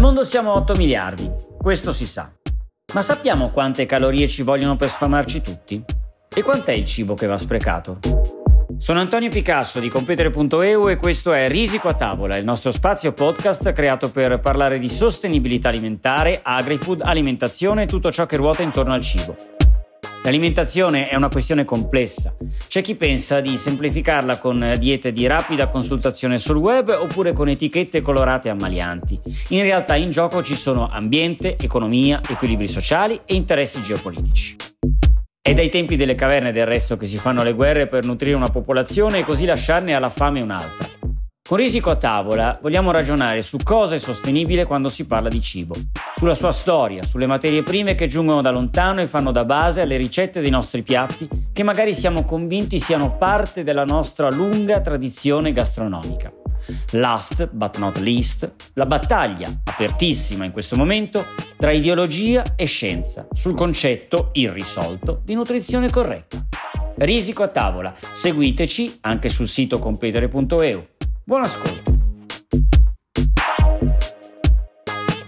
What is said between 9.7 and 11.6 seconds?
di Competere.eu e questo è